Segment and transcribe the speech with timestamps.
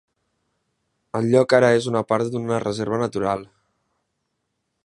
[1.19, 3.49] El lloc ara és una part d'una reserva natural.